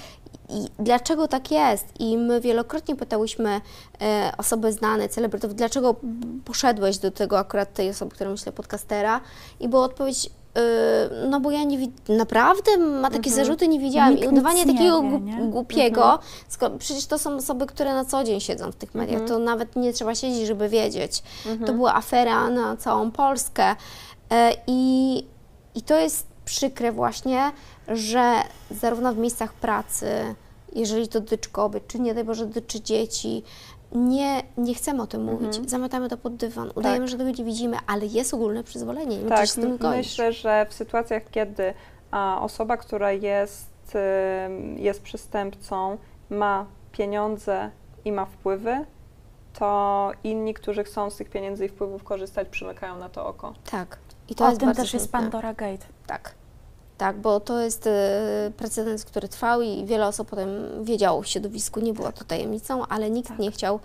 [0.50, 1.86] i dlaczego tak jest.
[2.00, 3.62] I my wielokrotnie pytałyśmy
[4.02, 5.96] e, osoby znane, celebrytów, dlaczego
[6.46, 9.22] poszedłeś do tego akurat tej osoby, która myślę podcastera
[9.60, 10.30] i była odpowiedź,
[11.30, 11.78] no bo ja nie
[12.10, 14.12] naprawdę ma takie zarzuty nie widziałam.
[14.16, 15.38] Nikt i udawanie takiego wie, nie?
[15.38, 19.40] głupiego, sko- przecież to są osoby, które na co dzień siedzą w tych mediach, to
[19.40, 21.24] nawet nie trzeba siedzieć, żeby wiedzieć.
[21.66, 23.76] To była afera na całą Polskę.
[24.32, 25.18] E, i,
[25.76, 27.52] i to jest przykre właśnie,
[27.88, 28.34] że
[28.72, 30.08] zarówno w miejscach pracy,
[30.76, 33.44] jeżeli to dotyczy kobiet, czy nie daj Boże dotyczy dzieci,
[33.96, 37.78] nie, nie chcemy o tym mówić, zamiatamy to pod dywan, udajemy, że tego nie widzimy,
[37.88, 41.74] ale jest ogólne przyzwolenie, nie ma Tak, się z tym myślę, że w sytuacjach, kiedy
[42.12, 43.96] a, osoba, która jest,
[44.46, 45.98] ym, jest przestępcą,
[46.30, 47.70] ma pieniądze
[48.06, 48.86] i ma wpływy,
[49.54, 53.54] to inni, którzy chcą z tych pieniędzy i wpływów korzystać, przymykają na to oko.
[53.72, 53.98] Tak.
[54.30, 55.12] I to O jest tym też jest.
[55.12, 55.86] Pandora Gate.
[56.08, 56.36] Tak.
[56.98, 60.50] Tak, bo to jest e, precedens, który trwał i wiele osób potem
[60.84, 63.40] wiedziało w środowisku, nie była to tajemnicą, ale nikt Tak.
[63.40, 63.80] nie chciał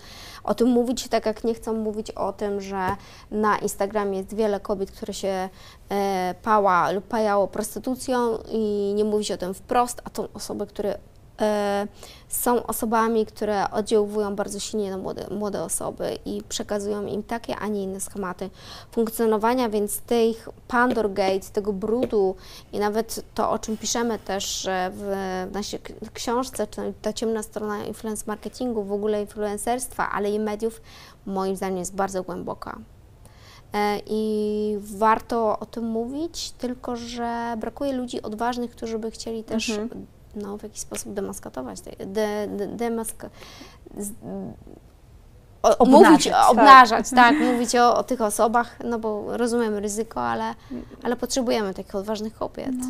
[0.44, 2.96] o tym mówić, tak jak nie chcą mówić o tym, że
[3.30, 5.48] na Instagramie jest wiele kobiet, które się
[5.90, 10.66] e, pała lub pajało prostytucją i nie mówi się o tym wprost, a tą osoby,
[10.66, 10.98] które
[12.28, 17.68] są osobami, które oddziaływują bardzo silnie na młode, młode osoby i przekazują im takie, a
[17.68, 18.51] nie inne schematy
[18.93, 22.36] funkcjonowania, więc tych Pandor Gate, tego brudu
[22.72, 25.03] i nawet to, o czym piszemy też e, w,
[25.51, 25.80] w naszej
[26.12, 30.82] książce, czy ta ciemna strona influence marketingu, w ogóle influencerstwa, ale i mediów,
[31.26, 32.78] moim zdaniem jest bardzo głęboka.
[33.74, 39.70] E, I warto o tym mówić, tylko że brakuje ludzi odważnych, którzy by chcieli też
[39.70, 40.07] Mhm.
[40.34, 43.30] No, w jakiś sposób demaskatować, te- de, de, demaska,
[43.96, 44.12] z,
[45.62, 46.50] o, mówić, tak.
[46.50, 50.54] obnażać, tak, mówić o, o tych osobach, no bo rozumiemy ryzyko, ale,
[51.02, 52.72] ale potrzebujemy takich odważnych kobiet.
[52.80, 52.86] No.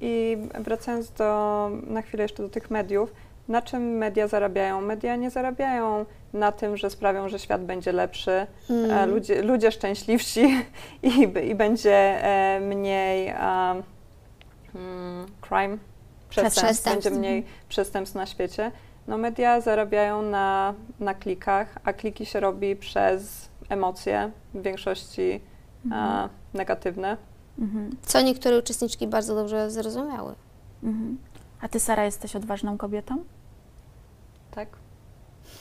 [0.00, 3.12] I wracając do, na chwilę jeszcze do tych mediów,
[3.48, 4.80] na czym media zarabiają?
[4.80, 8.90] Media nie zarabiają na tym, że sprawią, że świat będzie lepszy, Mm.
[8.90, 10.64] e, ludzie, ludzie szczęśliwsi
[11.02, 15.78] i, i będzie e, mniej mm, crime,
[16.28, 17.10] przestępstw, Przestępstw.
[17.10, 18.72] będzie mniej przestępstw na świecie.
[19.06, 25.40] No media zarabiają na, na klikach, a kliki się robi przez emocje, w większości
[25.92, 27.16] e, negatywne.
[27.58, 27.90] Mhm.
[28.02, 30.34] Co niektóre uczestniczki bardzo dobrze zrozumiały.
[30.82, 31.18] Mhm.
[31.60, 33.24] A ty, Sara, jesteś odważną kobietą?
[34.50, 34.68] Tak,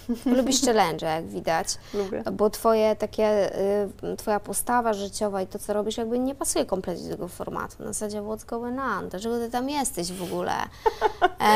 [0.38, 2.24] Lubisz challenge, jak widać, lubię.
[2.34, 3.56] bo twoje takie,
[4.04, 7.76] y, twoja postawa życiowa i to, co robisz, jakby nie pasuje kompletnie do tego formatu.
[7.80, 9.10] Na zasadzie what's going on?
[9.10, 10.54] Dlaczego ty tam jesteś w ogóle?
[11.42, 11.48] E,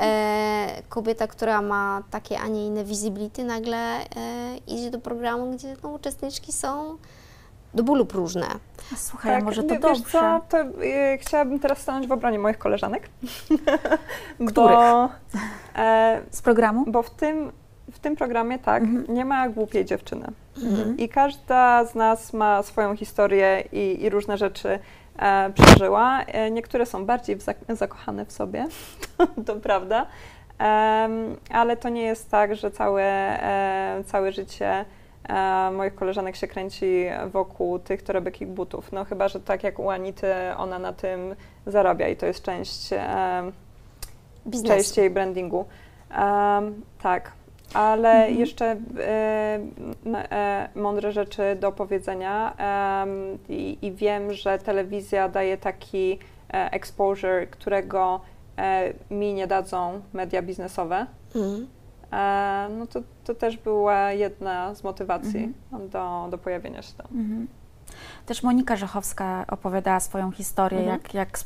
[0.00, 4.04] e, kobieta, która ma takie, a nie inne visibility, nagle e,
[4.66, 6.96] idzie do programu, gdzie no, uczestniczki są
[7.74, 8.46] do bólu próżne.
[8.94, 10.12] A słuchaj, a może to Tak, wie- wiesz dobrze.
[10.12, 13.08] Co, to y, chciałabym teraz stanąć w obronie moich koleżanek.
[14.48, 14.76] Których?
[14.78, 15.08] Bo,
[15.76, 16.84] e, Z programu?
[16.86, 17.52] bo w tym,
[17.92, 19.14] w tym programie tak, Mhm.
[19.14, 20.26] nie ma głupiej dziewczyny.
[20.64, 20.96] Mhm.
[20.98, 24.78] I każda z nas ma swoją historię i, i różne rzeczy
[25.18, 26.22] e, przeżyła.
[26.22, 28.66] E, niektóre są bardziej w zak- zakochane w sobie,
[29.46, 30.06] to prawda.
[30.58, 33.02] Em, ale to nie jest tak, że całe,
[33.42, 34.84] e, całe życie
[35.28, 38.92] e, moich koleżanek się kręci wokół tych torebek butów.
[38.92, 41.34] No chyba, że tak jak u Anity, ona na tym
[41.66, 42.90] zarabia i to jest część,
[44.46, 44.74] Biznesu.
[44.74, 45.64] część jej brandingu.
[47.02, 47.32] Tak,
[47.74, 48.38] ale Mhm.
[48.38, 48.76] jeszcze e,
[50.14, 52.56] e, mądre rzeczy do powiedzenia
[53.48, 56.18] i, i wiem, że telewizja daje taki
[56.52, 58.20] e, exposure, którego
[59.10, 61.06] mi nie dadzą media biznesowe.
[61.34, 61.66] Mhm.
[62.78, 65.88] No to, to też była jedna z motywacji Mhm.
[65.90, 67.06] do, do pojawienia się tam.
[67.06, 67.48] Mhm.
[68.26, 70.98] Też Monika Żechowska opowiadała swoją historię, Mhm.
[71.02, 71.38] jak, jak,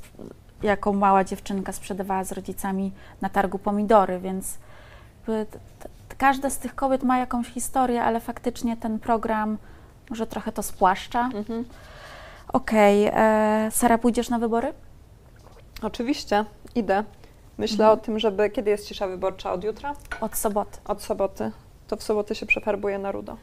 [0.63, 4.59] jako mała dziewczynka sprzedawała z rodzicami na targu pomidory, więc
[6.21, 9.59] każda z tych kobiet ma jakąś historię, ale faktycznie ten program
[10.11, 11.31] może trochę to spłaszcza.
[11.35, 11.65] Mhm.
[12.53, 14.73] Okej, e, Sara, pójdziesz na wybory?
[15.83, 16.45] Oczywiście,
[16.75, 17.05] idę.
[17.59, 17.99] Myślę Mhm.
[17.99, 18.51] o tym, żeby.
[18.51, 19.53] Kiedy jest cisza wyborcza?
[19.53, 19.95] Od jutra?
[20.21, 20.79] Od soboty.
[20.85, 21.51] Od soboty.
[21.89, 23.37] To w sobotę się przefarbuje na rudo.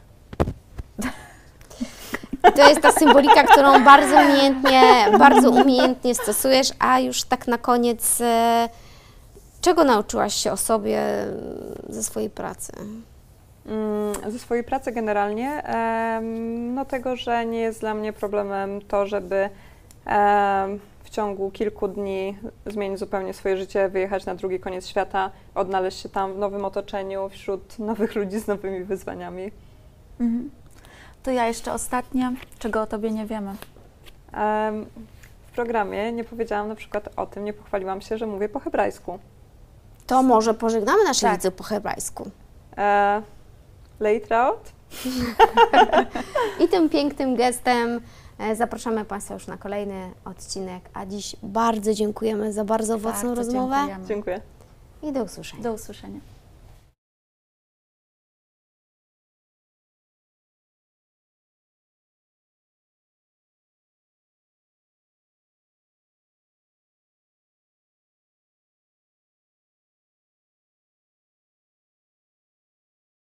[2.56, 4.82] To jest ta symbolika, którą bardzo umiejętnie,
[5.18, 8.68] bardzo umiejętnie stosujesz, a już tak na koniec, e,
[9.60, 11.26] czego nauczyłaś się o sobie e,
[11.88, 12.72] ze swojej pracy?
[13.66, 15.62] Mm, Ze swojej pracy generalnie,
[16.74, 19.50] no tego, że nie jest dla mnie problemem to, żeby
[21.04, 26.08] w ciągu kilku dni zmienić zupełnie swoje życie, wyjechać na drugi koniec świata, odnaleźć się
[26.08, 29.50] tam w nowym otoczeniu, wśród nowych ludzi z nowymi wyzwaniami.
[30.20, 30.50] Mhm.
[31.22, 33.50] To ja jeszcze ostatnie, czego o tobie nie wiemy.
[34.32, 34.86] Em,
[35.46, 39.18] W programie nie powiedziałam na przykład o tym, nie pochwaliłam się, że mówię po hebrajsku.
[40.08, 41.36] To może pożegnamy naszych Tak.
[41.38, 42.30] widzów po hebrajsku.
[42.78, 43.22] E,
[44.00, 44.72] Leitraut.
[46.64, 48.00] I tym pięknym gestem
[48.38, 53.76] e, zapraszamy Państwa już na kolejny odcinek, a dziś bardzo dziękujemy za bardzo owocną rozmowę.
[54.08, 54.40] Dziękuję.
[55.02, 55.62] i do usłyszenia.
[55.62, 56.20] Do usłyszenia.